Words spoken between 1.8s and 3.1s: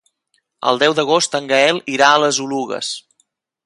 irà a les Oluges.